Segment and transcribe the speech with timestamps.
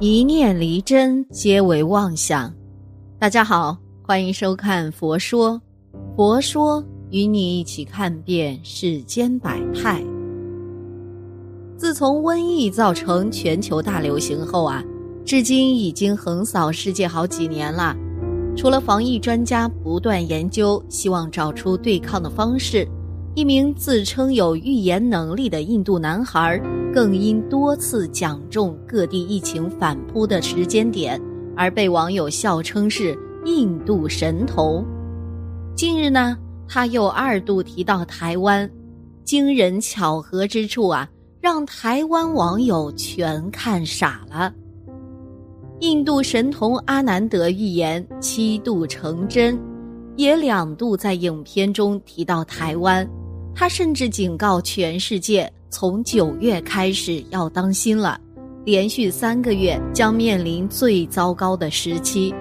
[0.00, 2.54] 一念离真，皆为妄想。
[3.18, 5.54] 大家好，欢迎收看《佛说》，
[6.14, 10.00] 佛说与你一起看遍世间百态。
[11.76, 14.84] 自从瘟疫造成全球大流行后啊，
[15.24, 17.96] 至今已经横扫世界好几年了。
[18.56, 22.86] 除了防疫专家不断研究，希望找出对抗的方式。
[23.34, 26.60] 一名自称有预言能力的印度男孩，
[26.92, 31.20] 更因多次讲中各地疫情反扑的时间点，
[31.54, 34.84] 而被网友笑称是“印度神童”。
[35.76, 38.68] 近日呢，他又二度提到台湾，
[39.22, 41.08] 惊人巧合之处啊，
[41.40, 44.52] 让台湾网友全看傻了。
[45.80, 49.56] 印度神童阿南德预言七度成真，
[50.16, 53.08] 也两度在影片中提到台湾。
[53.54, 58.18] 他甚至警告全世界，从九月开始要当心了，
[58.64, 62.34] 连续三个月将面临最糟糕的时期。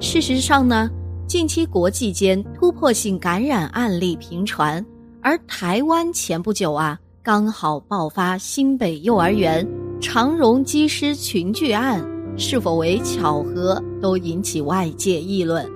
[0.00, 0.88] 事实上呢，
[1.26, 4.84] 近期国际间突破性感染案例频传，
[5.20, 9.66] 而台湾前不久啊，刚好爆发新北幼儿园
[10.00, 12.04] 长荣机师群聚案，
[12.36, 15.68] 是否为巧合，都引起外界议论。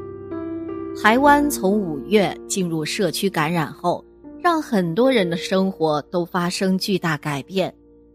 [1.03, 4.05] 台湾从五月进入社区感染后。
[4.48, 7.70] 让很多人的生活都发生巨大改变，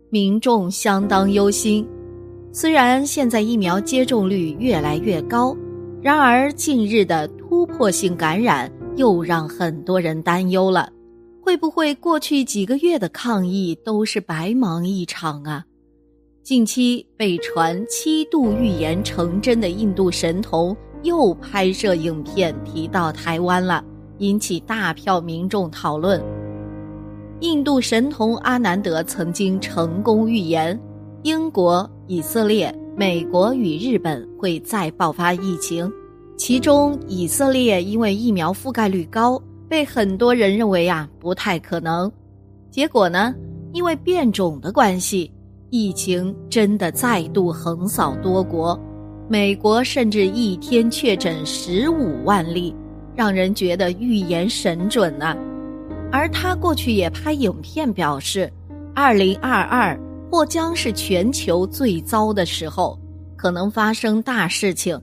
[0.10, 1.88] 民众相当忧心。
[2.52, 5.56] 虽然现在疫苗接种率越来越高，
[6.02, 10.90] 然而近日的突破性感染又让很多人担忧了。
[11.40, 15.64] 会不会过去几个月的抗疫都是白忙一场啊？
[16.42, 23.86] 近期被传七度预言成真的印度神童又拍摄影片提到台湾了。
[24.24, 26.24] 引起大票民众讨论。
[27.42, 30.80] 印度神童阿南德曾经成功预言，
[31.24, 35.92] 英国、以色列、美国与日本会再爆发疫情，
[36.38, 42.10] 其中以色列因为疫苗覆盖率高，被很多人认为啊不太可能。
[42.72, 43.36] 结果呢，
[43.74, 45.30] 因为变种的关系，
[45.70, 48.80] 疫情真的再度横扫多国，
[49.28, 52.74] 美国甚至一天确诊十五万例。
[53.16, 55.36] 让人觉得预言神准呢，
[56.12, 58.52] 而他过去也拍影片表示，
[58.96, 60.00] 二零二二
[60.32, 63.00] 或将是全球最糟的时候，
[63.36, 65.00] 可能发生大事情。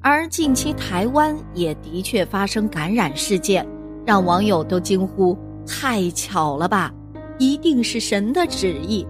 [0.00, 3.66] 而近期台湾也的确发生感染事件，
[4.06, 6.92] 让网友都惊呼：太巧了吧！
[7.38, 9.06] 一定是神的旨意，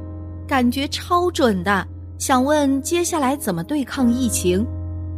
[0.47, 1.87] 感觉超准的。
[2.17, 4.65] 想问接下来怎么对抗疫情？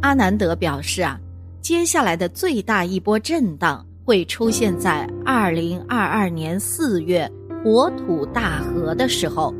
[0.01, 1.19] 阿南德表示啊。
[1.67, 7.29] 接下来的最大一波震荡会出现在二零二二年四月
[7.61, 9.53] 火土大和的时候，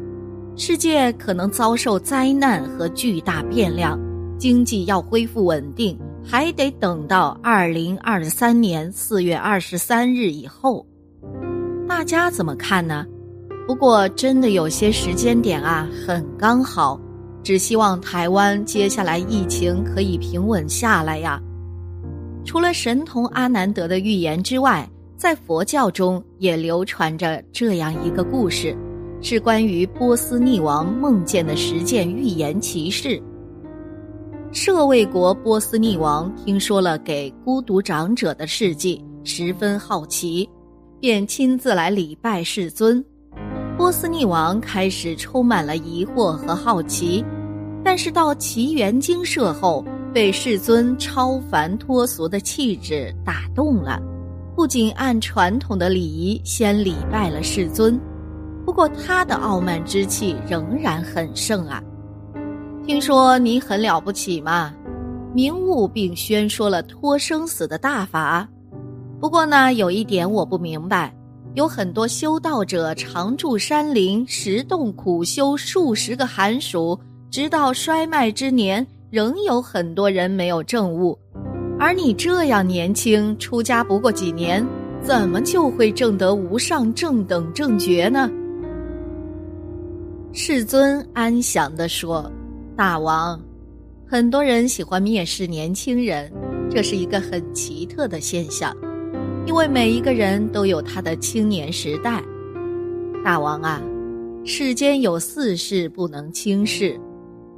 [0.55, 3.99] 世界可能遭受灾难和巨大变量，
[4.39, 10.87] 经济要恢复稳定，还得等到二零二三年四月二十三日以后。
[11.89, 13.05] 大家怎么看呢？
[13.67, 16.97] 不过真的有些时间点啊，很刚好，
[17.43, 21.37] 只希望台湾接下来疫情可以平稳下来呀。
[22.47, 28.73] 除了神童阿南德的预言之外，在佛教中也流传着这样一个故事，
[29.21, 33.21] 是关于波斯匿王梦见的十件预言奇事。
[34.53, 40.49] 舍卫国波斯匿王听说了给孤独长者的事迹，十分好奇，
[41.01, 43.03] 便亲自来礼拜世尊。
[43.75, 47.21] 波斯匿王开始充满了疑惑和好奇，
[47.83, 49.83] 但是到奇缘精舍后。
[50.13, 54.01] 被世尊超凡脱俗的气质打动了，
[54.55, 57.99] 不仅按传统的礼仪先礼拜了世尊，
[58.65, 61.83] 不过他的傲慢之气仍然很盛啊。
[62.85, 64.73] 听说你很了不起嘛，
[65.33, 68.47] 明悟并宣说了脱生死的大法。
[69.19, 71.13] 不过呢，有一点我不明白，
[71.53, 76.97] 有很多修道者常住山林，十洞苦修数十个寒暑，
[77.29, 78.85] 直到衰迈之年。
[79.09, 81.17] 仍有很多人没有证悟，
[81.79, 84.65] 而你这样年轻，出家不过几年，
[85.01, 88.29] 怎么就会证得无上正等正觉呢？
[90.33, 92.29] 世尊安详地说
[92.75, 93.39] ：“大王，
[94.05, 96.29] 很多人喜欢蔑视年轻人，
[96.69, 98.75] 这是一个很奇特的现象，
[99.45, 102.21] 因为每一个人都有他的青年时代。
[103.23, 103.81] 大王啊，
[104.43, 106.99] 世间有四事不能轻视。”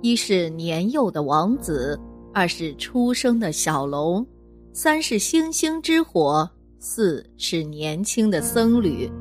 [0.01, 1.99] 一是年幼的王子，
[2.33, 4.25] 二是出生的小龙，
[4.71, 6.49] 三是星星之火，
[6.79, 9.11] 四是年轻的僧侣。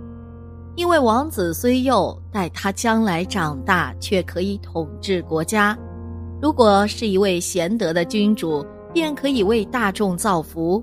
[0.76, 5.76] 因为王子虽幼，待他将来长大，却可以统治国家；
[6.40, 8.64] 如果是一位贤德的君主，
[8.94, 10.80] 便可以为大众造福；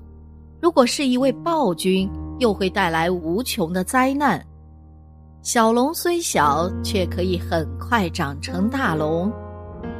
[0.60, 4.44] 如果是一位暴君，又会带来无穷的灾难。
[5.40, 9.32] 小龙虽小，却可以很快长成大龙。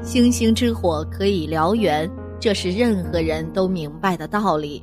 [0.06, 2.08] 星星之火可以燎原，
[2.38, 4.80] 这是任何人都明白的道理。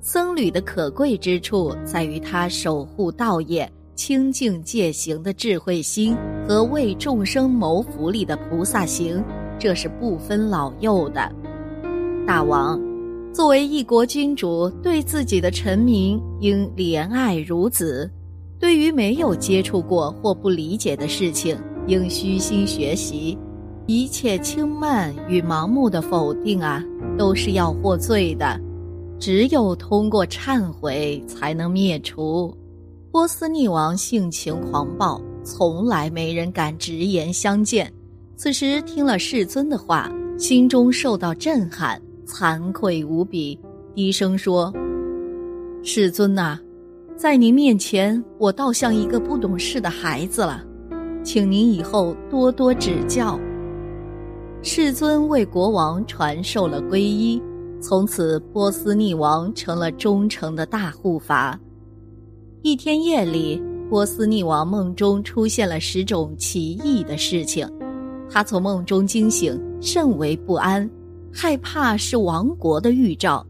[0.00, 6.16] 僧侣的可贵之处在于他守护道业、清净戒行的智慧心
[6.46, 9.20] 和为众生谋福利的菩萨行。
[9.58, 11.28] 这是不分老幼的，
[12.24, 12.80] 大王，
[13.34, 18.08] 作为一国君主，对自己的臣民应怜爱如子；
[18.60, 23.36] 对于没有接触过或不理解的事情，应虚心学习。
[23.92, 26.80] 一切轻慢与盲目的否定啊，
[27.18, 28.56] 都是要获罪的。
[29.18, 32.56] 只有通过忏悔，才能灭除。
[33.10, 37.92] 波斯匿王性情狂暴，从来没人敢直言相见。
[38.36, 40.08] 此时听了世尊的话，
[40.38, 43.58] 心中受到震撼，惭愧无比，
[43.92, 44.72] 低声说
[45.82, 46.56] ：“世尊呐，
[47.16, 50.62] 在您面前，我倒像一个不懂事的孩子了，
[51.24, 53.36] 请您以后多多指教。”
[54.62, 57.40] 世尊为国王传授了皈依，
[57.80, 61.58] 从此波斯匿王成了忠诚的大护法。
[62.60, 67.66] 一天夜里，波斯匿王梦中出现了十种奇异的事情。
[68.28, 70.88] 他从梦中惊醒，甚为不安，
[71.32, 73.44] 害怕是亡国的预兆。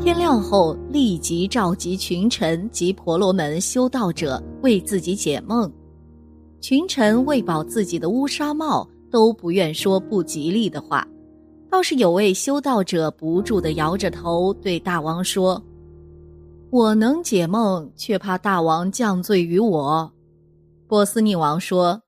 [0.00, 5.70] 天亮后，立即召集群臣及婆罗门修道者为自己解梦。
[6.60, 11.06] 群臣为保自己的乌纱帽，都不愿说不吉利的话。
[11.70, 15.62] 倒是有位修道者不住地摇着头对大王说
[16.70, 20.10] ：“我能解梦，却怕大王降罪于我。”
[20.88, 22.02] 波斯匿王说：“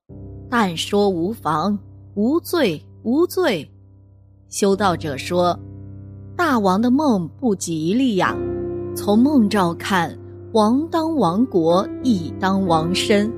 [0.51, 1.79] 但说无妨。”
[2.17, 3.71] 无罪，无罪。
[4.49, 5.57] 修道者说
[6.37, 8.37] ：“大王的梦不吉利呀。
[8.97, 10.19] 从梦兆看，
[10.53, 13.31] 王当亡国，亦当亡身，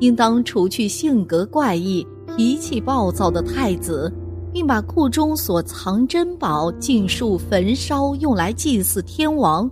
[0.00, 2.06] 应当除去性格怪异、
[2.36, 4.12] 脾气暴躁的太子，
[4.52, 9.70] 并把库中所藏珍宝尽数焚烧，用来祭祀天王。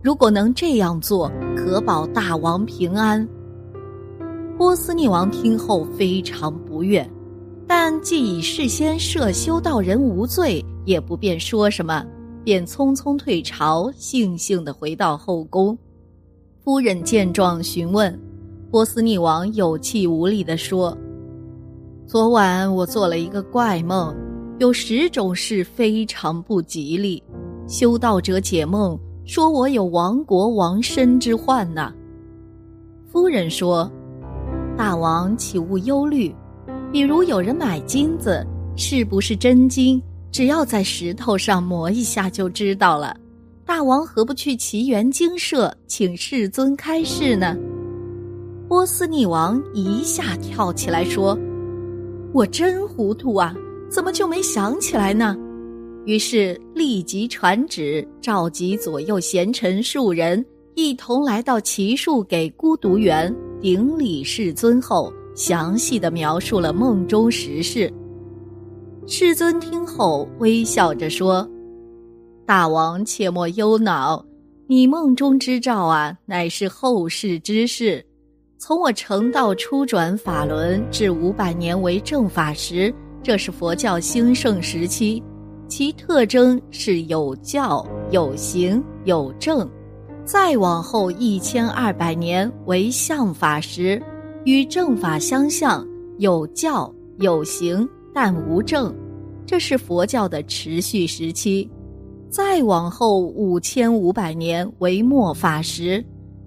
[0.00, 3.26] 如果能这样做，可保大王平安。”
[4.56, 7.04] 波斯匿王听后非常不悦。
[7.66, 12.04] 但既已事先设修道人无罪，也不便说什么，
[12.44, 15.76] 便匆匆退朝，悻悻地回到后宫。
[16.62, 18.16] 夫人见状询问，
[18.70, 20.96] 波斯匿王有气无力地说
[22.06, 24.14] ：“昨晚我做了一个怪梦，
[24.58, 27.22] 有十种事非常不吉利。
[27.66, 31.92] 修道者解梦说我有亡国亡身之患呢。”
[33.10, 33.90] 夫人说
[34.76, 36.34] ：“大王岂勿忧虑。”
[36.92, 38.46] 比如有人买金子，
[38.76, 40.00] 是不是真金？
[40.30, 43.16] 只要在石头上磨一下就知道了。
[43.64, 47.56] 大王何不去奇缘精舍，请世尊开示呢？
[48.68, 51.36] 波斯匿王一下跳起来说
[52.34, 53.54] ：“我真糊涂啊，
[53.88, 55.36] 怎么就没想起来呢？”
[56.04, 60.44] 于是立即传旨，召集左右贤臣数人，
[60.74, 65.12] 一同来到奇树给孤独园顶礼世尊后。
[65.36, 67.92] 详细的描述了梦中实事。
[69.04, 71.44] 世尊听后微笑着说
[72.46, 74.24] ：“大王切莫忧恼，
[74.68, 78.04] 你梦中之兆啊，乃是后世之事。
[78.58, 85.22] 从我成道初转法轮至五百年为正法时，这是佛教兴盛时期，
[85.68, 89.68] 其特征是有教、有行、有正。
[90.24, 94.02] 再往后一千二百年为相法时。”
[94.44, 95.86] 与正法相向，
[96.18, 98.94] 有教有行，但无正，
[99.46, 101.66] 这是佛教的持续时期。
[102.28, 106.04] 再往后五千五百年为末法时，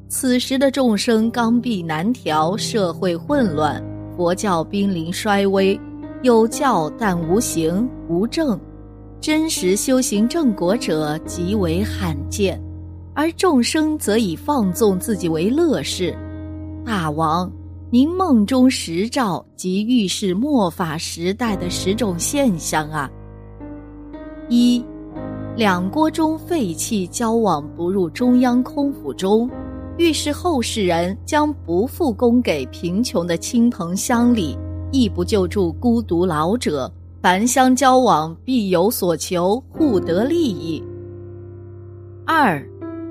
[0.09, 3.83] 此时的众生刚愎难调，社会混乱，
[4.15, 5.79] 佛教濒临衰微，
[6.21, 8.57] 有教但无行无正，
[9.19, 12.61] 真实修行正果者极为罕见，
[13.13, 16.15] 而众生则以放纵自己为乐事。
[16.85, 17.51] 大王。
[17.89, 23.09] 您梦中十兆即预示末法时代的十种现象啊！
[24.49, 24.83] 一，
[25.55, 29.49] 两锅中废气交往不入中央空府中，
[29.97, 34.57] 预示后世人将不复供给贫穷的亲朋乡里，
[34.91, 40.83] 亦不救助孤独老者，凡相交往必有所求，互得利益。
[42.25, 42.63] 二，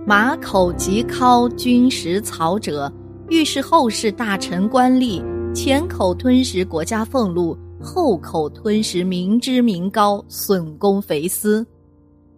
[0.06, 2.92] 马口即尻君食草者。
[3.28, 5.20] 预示后世大臣官吏
[5.52, 11.66] 前口吞食国家俸禄，后口吞食民脂民膏，损公肥私。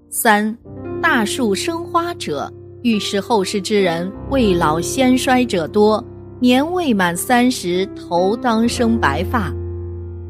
[0.09, 0.57] 三，
[1.03, 2.51] 大树生花者，
[2.89, 6.03] 预示后世之人未老先衰者多，
[6.41, 9.53] 年未满三十，头当生白发。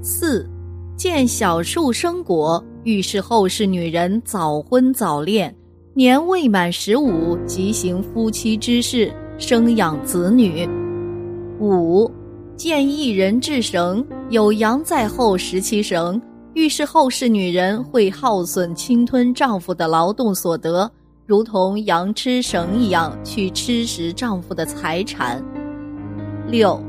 [0.02, 0.44] 四，
[0.96, 5.54] 见小树生果，预示后世女人早婚早恋，
[5.94, 10.68] 年未满十五即行夫妻之事，生养子女。
[11.60, 12.10] 五，
[12.56, 16.20] 见一人至绳，有羊在后十七绳。
[16.54, 20.90] 预示后世女人会耗损侵吞丈夫的劳动所得，
[21.28, 25.44] 如同羊吃绳一样去吃食丈夫的财产。
[26.46, 26.82] 六，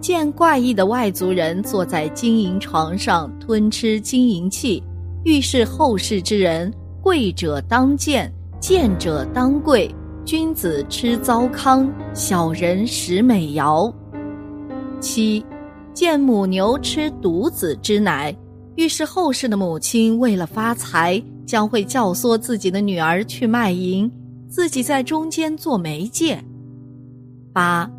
[0.00, 4.82] 见怪异的外族人坐在金银床上吞吃金银器，
[5.22, 9.88] 预示后世之人贵者当贱，贱者当贵，
[10.24, 13.94] 君子吃糟糠，小人食美肴。
[14.98, 15.46] 七，
[15.92, 18.36] 见母牛吃犊子之奶。
[18.74, 24.10] 预示后世的母亲为了发财，将会教唆自己的女儿去卖淫，
[24.48, 26.42] 自己在中间做媒介。
[27.52, 27.90] 八，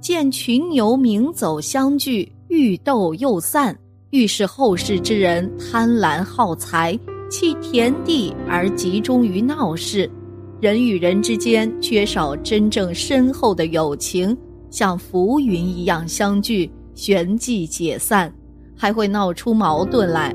[0.00, 3.76] 见群牛鸣走相聚，欲斗又散，
[4.10, 6.98] 预示后世之人贪婪好财，
[7.30, 10.10] 弃田地而集中于闹市，
[10.60, 14.36] 人与人之间缺少真正深厚的友情，
[14.70, 18.32] 像浮云一样相聚，旋即解散。
[18.76, 20.34] 还会闹出矛盾来。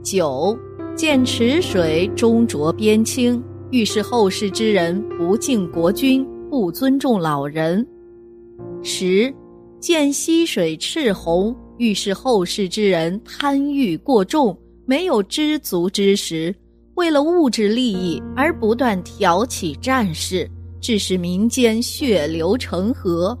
[0.00, 0.56] 九，
[0.94, 7.84] 见池水终浊边清，预示后世之人不敬国君，不尊重老人。
[8.82, 9.32] 十，
[9.80, 16.54] 见溪水赤红，预示后世之人贪欲过重，没有知足之时，
[16.94, 23.36] 为了物质利益而不断挑起战事，致使民间血流成河。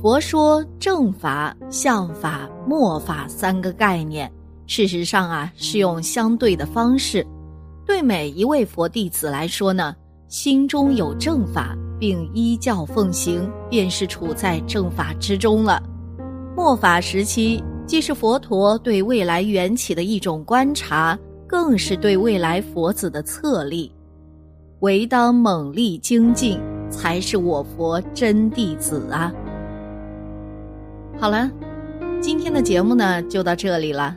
[0.00, 4.30] 佛说正法、相法、末法三个概念，
[4.66, 7.26] 事实上啊是用相对的方式。
[7.84, 9.94] 对每一位佛弟子来说呢，
[10.28, 15.80] 心中有正法，并依教奉行，便是处在正法之中了。
[16.56, 23.92] 末法时期，既是佛陀对未来缘起的一种观察，更是对未来佛子的策立。
[24.80, 29.32] 唯当猛力精进，才是我佛真弟子啊！
[31.18, 31.50] 好了，
[32.20, 34.16] 今天的节目呢就到这里了。